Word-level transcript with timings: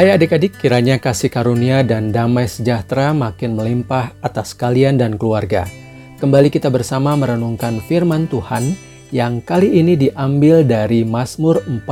Hai 0.00 0.16
adik-adik, 0.16 0.56
kiranya 0.56 0.96
kasih 0.96 1.28
karunia 1.28 1.84
dan 1.84 2.08
damai 2.08 2.48
sejahtera 2.48 3.12
makin 3.12 3.52
melimpah 3.52 4.16
atas 4.24 4.56
kalian 4.56 4.96
dan 4.96 5.20
keluarga. 5.20 5.68
Kembali 6.16 6.48
kita 6.48 6.72
bersama 6.72 7.12
merenungkan 7.20 7.84
firman 7.84 8.24
Tuhan 8.24 8.80
yang 9.12 9.44
kali 9.44 9.76
ini 9.76 10.00
diambil 10.00 10.64
dari 10.64 11.04
Mazmur 11.04 11.60
40 11.68 11.84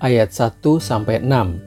ayat 0.00 0.32
1 0.32 0.64
sampai 0.80 1.20
6. 1.20 1.60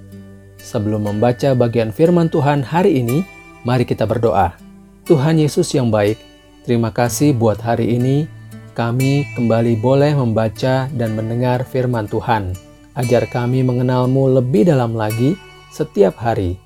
Sebelum 0.58 1.05
membaca 1.05 1.54
bagian 1.54 1.94
firman 1.94 2.34
Tuhan 2.34 2.66
hari 2.66 3.06
ini, 3.06 3.22
mari 3.62 3.86
kita 3.86 4.09
berdoa. 4.09 4.58
Tuhan 5.06 5.38
Yesus 5.38 5.70
yang 5.78 5.94
baik, 5.94 6.17
terima 6.66 6.90
kasih 6.90 7.30
buat 7.38 7.62
hari 7.62 7.94
ini 7.94 8.26
kami 8.73 9.30
kembali 9.38 9.78
boleh 9.78 10.17
membaca 10.17 10.90
dan 10.90 11.14
mendengar 11.14 11.62
firman 11.62 12.09
Tuhan. 12.09 12.73
Ajar 12.94 13.26
kami 13.26 13.66
mengenalmu 13.66 14.38
lebih 14.38 14.70
dalam 14.70 14.94
lagi 14.94 15.34
setiap 15.74 16.14
hari. 16.22 16.62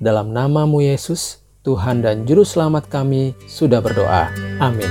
Dalam 0.00 0.32
namamu 0.32 0.80
Yesus, 0.80 1.44
Tuhan 1.60 2.00
dan 2.00 2.24
Juru 2.24 2.40
Selamat 2.40 2.88
kami 2.88 3.36
sudah 3.44 3.84
berdoa. 3.84 4.32
Amin. 4.64 4.88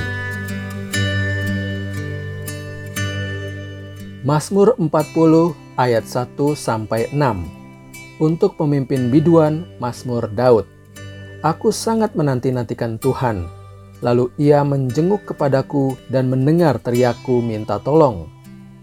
Mazmur 4.22 4.78
40 4.78 5.58
ayat 5.82 6.06
1 6.06 6.54
sampai 6.54 7.10
6. 7.10 8.22
Untuk 8.22 8.54
pemimpin 8.54 9.10
biduan 9.10 9.66
Mazmur 9.82 10.30
Daud. 10.30 10.70
Aku 11.42 11.74
sangat 11.74 12.14
menanti-nantikan 12.14 13.02
Tuhan. 13.02 13.50
Lalu 14.06 14.30
ia 14.38 14.62
menjenguk 14.62 15.26
kepadaku 15.26 15.98
dan 16.14 16.30
mendengar 16.30 16.78
teriakku 16.78 17.42
minta 17.42 17.82
tolong. 17.82 18.37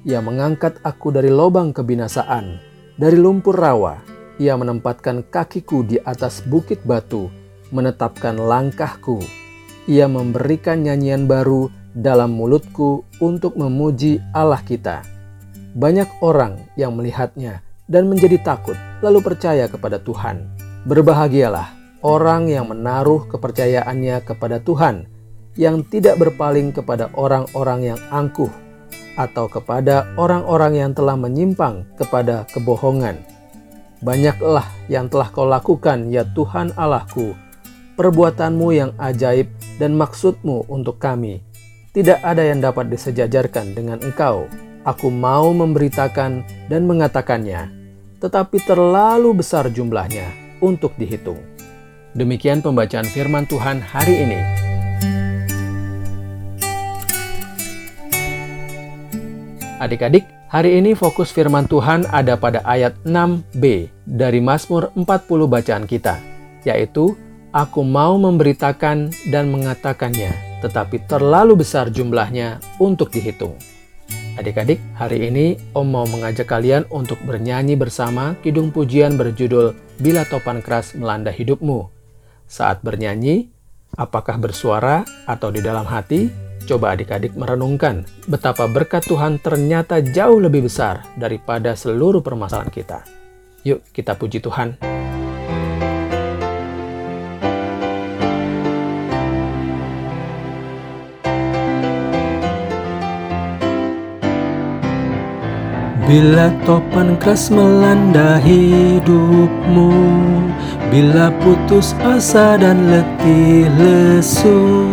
Ia 0.04 0.20
mengangkat 0.20 0.84
aku 0.84 1.16
dari 1.16 1.32
lubang 1.32 1.72
kebinasaan, 1.72 2.60
dari 3.00 3.16
lumpur 3.16 3.56
rawa. 3.56 4.04
Ia 4.36 4.52
menempatkan 4.52 5.24
kakiku 5.32 5.80
di 5.80 5.96
atas 5.96 6.44
bukit 6.44 6.84
batu, 6.84 7.32
menetapkan 7.72 8.36
langkahku. 8.36 9.24
Ia 9.88 10.04
memberikan 10.04 10.84
nyanyian 10.84 11.24
baru 11.24 11.72
dalam 11.96 12.36
mulutku 12.36 13.08
untuk 13.16 13.56
memuji 13.56 14.20
Allah 14.36 14.60
kita. 14.60 15.00
Banyak 15.72 16.20
orang 16.20 16.60
yang 16.76 16.92
melihatnya 16.92 17.64
dan 17.88 18.04
menjadi 18.04 18.36
takut, 18.44 18.76
lalu 19.00 19.24
percaya 19.24 19.72
kepada 19.72 19.96
Tuhan. 20.04 20.52
Berbahagialah 20.84 21.72
orang 22.04 22.52
yang 22.52 22.68
menaruh 22.68 23.24
kepercayaannya 23.32 24.20
kepada 24.20 24.60
Tuhan, 24.60 25.08
yang 25.56 25.80
tidak 25.88 26.20
berpaling 26.20 26.76
kepada 26.76 27.08
orang-orang 27.16 27.96
yang 27.96 28.00
angkuh 28.12 28.52
atau 29.14 29.46
kepada 29.46 30.10
orang-orang 30.18 30.78
yang 30.78 30.92
telah 30.92 31.14
menyimpang 31.14 31.86
kepada 31.98 32.46
kebohongan. 32.50 33.18
Banyaklah 34.04 34.68
yang 34.90 35.08
telah 35.08 35.32
kau 35.32 35.48
lakukan, 35.48 36.12
ya 36.12 36.28
Tuhan 36.28 36.76
Allahku, 36.76 37.32
perbuatanmu 37.96 38.68
yang 38.74 38.90
ajaib 39.00 39.48
dan 39.80 39.96
maksudmu 39.96 40.68
untuk 40.68 41.00
kami. 41.00 41.40
Tidak 41.94 42.20
ada 42.26 42.42
yang 42.42 42.58
dapat 42.58 42.90
disejajarkan 42.90 43.72
dengan 43.72 44.02
engkau. 44.02 44.50
Aku 44.84 45.08
mau 45.08 45.48
memberitakan 45.54 46.44
dan 46.68 46.82
mengatakannya, 46.84 47.72
tetapi 48.20 48.60
terlalu 48.68 49.40
besar 49.40 49.72
jumlahnya 49.72 50.28
untuk 50.60 50.92
dihitung. 51.00 51.40
Demikian 52.12 52.60
pembacaan 52.60 53.08
firman 53.08 53.48
Tuhan 53.48 53.80
hari 53.80 54.26
ini. 54.28 54.73
Adik-adik, 59.82 60.22
hari 60.54 60.78
ini 60.78 60.94
fokus 60.94 61.34
firman 61.34 61.66
Tuhan 61.66 62.06
ada 62.14 62.38
pada 62.38 62.62
ayat 62.62 62.94
6b 63.02 63.90
dari 64.06 64.38
Mazmur 64.38 64.94
40 64.94 65.50
bacaan 65.50 65.82
kita, 65.90 66.22
yaitu 66.62 67.18
Aku 67.50 67.82
mau 67.82 68.14
memberitakan 68.14 69.10
dan 69.34 69.50
mengatakannya, 69.50 70.30
tetapi 70.62 71.10
terlalu 71.10 71.66
besar 71.66 71.90
jumlahnya 71.90 72.62
untuk 72.78 73.10
dihitung. 73.10 73.58
Adik-adik, 74.38 74.78
hari 74.94 75.26
ini 75.30 75.58
Om 75.74 75.86
mau 75.90 76.06
mengajak 76.06 76.50
kalian 76.50 76.86
untuk 76.94 77.18
bernyanyi 77.26 77.74
bersama 77.74 78.38
kidung 78.46 78.70
pujian 78.70 79.18
berjudul 79.18 79.74
Bila 79.98 80.22
Topan 80.26 80.62
Keras 80.62 80.94
Melanda 80.94 81.34
Hidupmu. 81.34 81.90
Saat 82.46 82.82
bernyanyi, 82.86 83.50
apakah 83.94 84.38
bersuara 84.38 85.02
atau 85.26 85.54
di 85.54 85.62
dalam 85.62 85.86
hati, 85.86 86.43
Coba 86.64 86.96
adik-adik 86.96 87.36
merenungkan 87.36 88.08
betapa 88.24 88.64
berkat 88.64 89.04
Tuhan 89.04 89.36
ternyata 89.36 90.00
jauh 90.00 90.40
lebih 90.40 90.64
besar 90.64 91.04
daripada 91.12 91.76
seluruh 91.76 92.24
permasalahan 92.24 92.72
kita. 92.72 93.04
Yuk 93.68 93.84
kita 93.92 94.16
puji 94.16 94.40
Tuhan. 94.40 94.80
Bila 106.04 106.52
topan 106.68 107.16
keras 107.16 107.48
melanda 107.48 108.36
hidupmu 108.40 109.92
Bila 110.92 111.32
putus 111.40 111.96
asa 112.04 112.60
dan 112.60 112.92
letih 112.92 113.72
lesu 113.80 114.88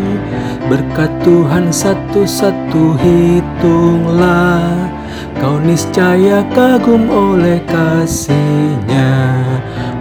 Berkat 0.72 1.12
Tuhan 1.28 1.68
satu-satu 1.68 2.96
hitunglah 2.96 4.88
Kau 5.36 5.60
niscaya 5.60 6.48
kagum 6.56 7.12
oleh 7.12 7.60
kasihnya. 7.68 9.36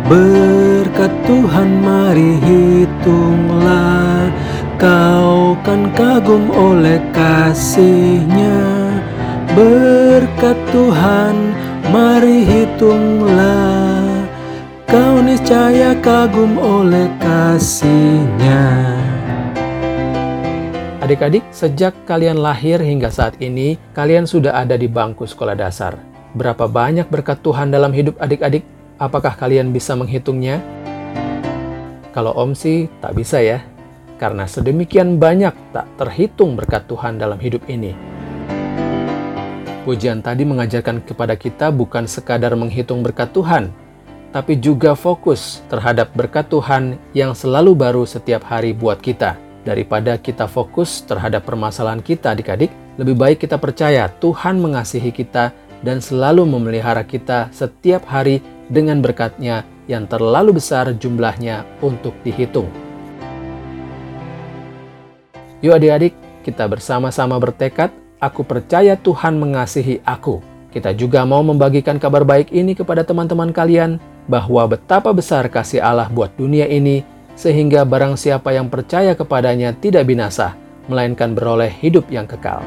Berkat 0.06 1.10
Tuhan 1.26 1.74
mari 1.82 2.38
hitunglah 2.38 4.30
Kau 4.78 5.58
kan 5.66 5.90
kagum 5.90 6.46
oleh 6.54 7.02
kasihnya. 7.10 8.62
Berkat 9.50 10.54
Tuhan 10.70 11.50
mari 11.90 12.46
hitunglah 12.46 14.22
Kau 14.86 15.18
niscaya 15.18 15.98
kagum 15.98 16.54
oleh 16.62 17.10
kasihnya 17.18 18.70
Adik-adik, 21.10 21.42
sejak 21.50 22.06
kalian 22.06 22.38
lahir 22.38 22.78
hingga 22.78 23.10
saat 23.10 23.34
ini, 23.42 23.74
kalian 23.98 24.30
sudah 24.30 24.54
ada 24.62 24.78
di 24.78 24.86
bangku 24.86 25.26
sekolah 25.26 25.58
dasar. 25.58 25.98
Berapa 26.38 26.70
banyak 26.70 27.10
berkat 27.10 27.42
Tuhan 27.42 27.74
dalam 27.74 27.90
hidup 27.90 28.14
adik-adik? 28.22 28.62
Apakah 28.94 29.34
kalian 29.34 29.74
bisa 29.74 29.98
menghitungnya? 29.98 30.62
Kalau 32.14 32.30
Om 32.38 32.54
sih 32.54 32.86
tak 33.02 33.18
bisa 33.18 33.42
ya, 33.42 33.58
karena 34.22 34.46
sedemikian 34.46 35.18
banyak 35.18 35.50
tak 35.74 35.90
terhitung 35.98 36.54
berkat 36.54 36.86
Tuhan 36.86 37.18
dalam 37.18 37.42
hidup 37.42 37.66
ini. 37.66 37.90
Pujian 39.82 40.22
tadi 40.22 40.46
mengajarkan 40.46 41.02
kepada 41.02 41.34
kita 41.34 41.74
bukan 41.74 42.06
sekadar 42.06 42.54
menghitung 42.54 43.02
berkat 43.02 43.34
Tuhan, 43.34 43.74
tapi 44.30 44.62
juga 44.62 44.94
fokus 44.94 45.58
terhadap 45.66 46.14
berkat 46.14 46.46
Tuhan 46.46 47.02
yang 47.18 47.34
selalu 47.34 47.74
baru 47.74 48.06
setiap 48.06 48.46
hari 48.46 48.70
buat 48.70 49.02
kita. 49.02 49.49
Daripada 49.60 50.16
kita 50.16 50.48
fokus 50.48 51.04
terhadap 51.04 51.44
permasalahan 51.44 52.00
kita 52.00 52.32
adik-adik, 52.32 52.72
lebih 52.96 53.12
baik 53.12 53.44
kita 53.44 53.60
percaya 53.60 54.08
Tuhan 54.08 54.56
mengasihi 54.56 55.12
kita 55.12 55.52
dan 55.84 56.00
selalu 56.00 56.48
memelihara 56.48 57.04
kita 57.04 57.52
setiap 57.52 58.08
hari 58.08 58.40
dengan 58.72 59.04
berkatnya 59.04 59.68
yang 59.84 60.08
terlalu 60.08 60.56
besar 60.56 60.88
jumlahnya 60.96 61.68
untuk 61.84 62.16
dihitung. 62.24 62.72
Yuk 65.60 65.76
adik-adik, 65.76 66.16
kita 66.40 66.64
bersama-sama 66.64 67.36
bertekad, 67.36 67.92
aku 68.16 68.40
percaya 68.40 68.96
Tuhan 68.96 69.36
mengasihi 69.36 70.00
aku. 70.08 70.40
Kita 70.72 70.96
juga 70.96 71.26
mau 71.28 71.44
membagikan 71.44 72.00
kabar 72.00 72.24
baik 72.24 72.48
ini 72.48 72.72
kepada 72.72 73.04
teman-teman 73.04 73.52
kalian, 73.52 74.00
bahwa 74.24 74.64
betapa 74.70 75.10
besar 75.10 75.50
kasih 75.50 75.82
Allah 75.82 76.06
buat 76.08 76.32
dunia 76.38 76.64
ini 76.64 77.02
sehingga 77.36 77.86
barang 77.86 78.18
siapa 78.18 78.54
yang 78.54 78.70
percaya 78.70 79.12
kepadanya 79.14 79.74
tidak 79.76 80.06
binasa, 80.06 80.54
melainkan 80.90 81.34
beroleh 81.34 81.70
hidup 81.70 82.08
yang 82.10 82.26
kekal. 82.26 82.62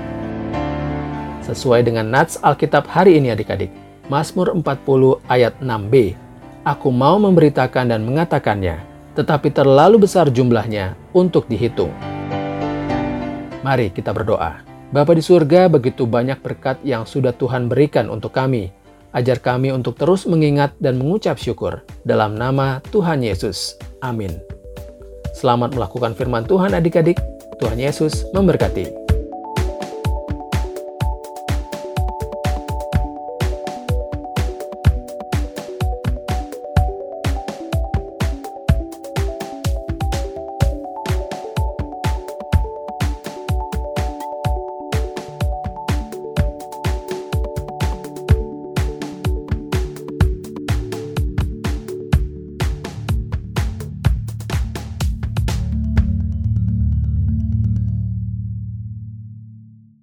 Sesuai 1.43 1.83
dengan 1.83 2.07
nats 2.07 2.39
Alkitab 2.39 2.87
hari 2.87 3.19
ini 3.19 3.35
adik-adik, 3.35 3.69
Mazmur 4.07 4.55
40 4.55 5.19
ayat 5.27 5.59
6b, 5.59 6.15
Aku 6.63 6.95
mau 6.95 7.19
memberitakan 7.19 7.91
dan 7.91 8.07
mengatakannya, 8.07 8.79
tetapi 9.19 9.51
terlalu 9.51 10.07
besar 10.07 10.31
jumlahnya 10.31 10.95
untuk 11.11 11.43
dihitung. 11.51 11.91
Mari 13.63 13.91
kita 13.91 14.15
berdoa. 14.15 14.63
Bapa 14.93 15.11
di 15.17 15.23
surga, 15.25 15.67
begitu 15.67 16.07
banyak 16.07 16.39
berkat 16.39 16.79
yang 16.85 17.03
sudah 17.03 17.35
Tuhan 17.35 17.67
berikan 17.67 18.07
untuk 18.07 18.31
kami. 18.31 18.71
Ajar 19.11 19.41
kami 19.43 19.75
untuk 19.75 19.99
terus 19.99 20.23
mengingat 20.29 20.73
dan 20.79 21.01
mengucap 21.01 21.35
syukur. 21.35 21.81
Dalam 22.05 22.39
nama 22.39 22.79
Tuhan 22.93 23.25
Yesus. 23.25 23.75
Amin. 23.99 24.52
Selamat 25.33 25.73
melakukan 25.73 26.13
firman 26.13 26.45
Tuhan 26.45 26.77
adik-adik. 26.77 27.17
Tuhan 27.57 27.81
Yesus 27.81 28.29
memberkati. 28.31 29.02